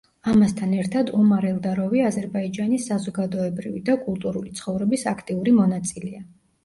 [0.29, 6.25] ამასთან ერთად ომარ ელდაროვი აზერბაიჯანის საზოგადოებრივი და კულტურული ცხოვრების აქტიური მონაწილეა.